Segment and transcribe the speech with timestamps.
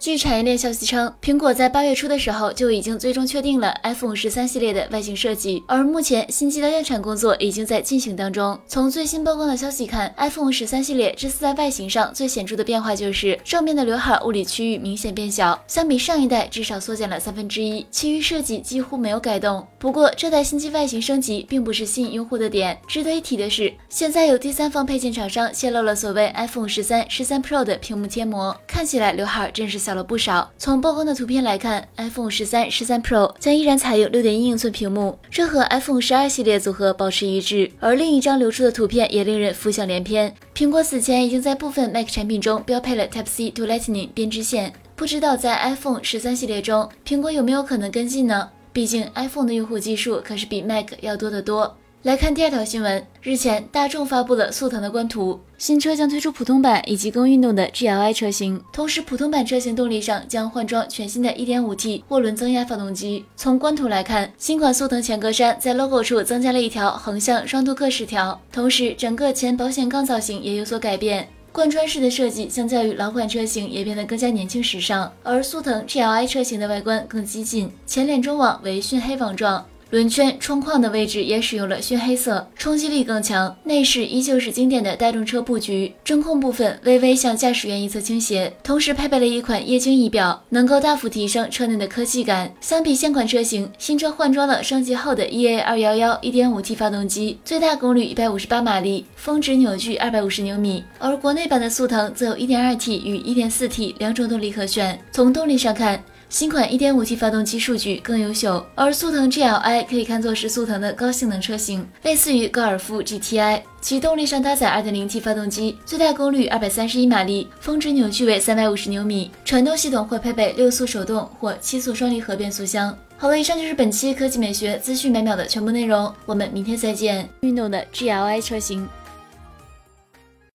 [0.00, 8.58] 据产业链消息称，苹果在八月初的时候就已经最终确定了 iPhone 十三系列的外形设计，而目前新机的量产工作已经在进行当中。
[8.66, 19.66] 从最新曝光的消息看，iPhone 十三系列这次在外形上最显著的变化就是正面的刘海物理区域明显变小，相比上一代至少缩减了三分之一，其余设计几乎没有改动。
[19.78, 29.89] 不过这台新机外形升级并不是吸引用户的点，值得一提的是，现在有第三方配件厂商泄露了所谓 iPhone 十三、十三 Pro 的屏幕贴膜，看起来刘海真是小。
[29.90, 30.48] 小了不少。
[30.56, 37.68] 从曝光的图片来看，iPhone 十三、十三 Pro 将依然采用六点一英寸屏幕，这和 iPhone 十二系列组合保持一致。
[37.80, 40.32] 而另一张流出的图片也令人浮想联翩。
[40.54, 48.48] 苹果此前已经在部分 Mac 产品中标配了 Type C to Lightning 编织线，不知道在 iPhone 十三系列中，苹果有没有可能跟进呢？
[48.72, 51.76] 毕竟 iPhone 的用户基数可是比 Mac 要多得多。
[52.02, 63.26] 来看第二条新闻，日前大众发布了速腾的官图，新车将推出普通版以及更运动的 GLI 车型，同时普通版车型动力上将换装全新的 1.5T 涡轮增压发动机。
[63.36, 79.66] 从官图来看，新款速腾前格栅在 logo 处增加了一条横向双镀铬饰条，同时整个前保险杠造型也有所改变，贯穿式的设计相较于老款车型也变得更加年轻时尚，而速腾 GLI 车型的外观更激进，前脸中网为熏黑网状。
[79.90, 83.56] 轮圈、窗框的位置也使用了熏黑色，冲击力更强。
[83.64, 92.54] 内饰依旧是经典的大众车布局，中控部分微微向驾驶员一侧倾斜，同时配备了一款液晶仪表，能够大幅提升车内的科技感。
[92.60, 100.84] 相比现款车型，新车换装了升级后的 EA 二幺幺 1.5T 发动机，最大功率一百五十八马力，峰值扭矩二百五十牛米。
[101.00, 104.96] 而国内版的速腾则有 1.2T 与 1.4T 两种动力可选。
[105.10, 106.00] 从动力上看，
[106.30, 113.60] 新款 1.5T 发动机数据更优秀，而速腾 GLI 可以看作是速腾的高性能车型，类似于高尔夫 GTI。
[113.80, 119.32] 其动力上搭载 2.0T 发动机，最大功率231马力，峰值扭矩为350牛米。
[119.44, 122.96] 传动系统会配备六速手动或七速双离合变速箱。
[123.16, 127.28] 好了，以上就是本期科技美学资讯百秒的全部内容，我们明天再见。
[127.40, 128.88] 运动的 GLI 车型。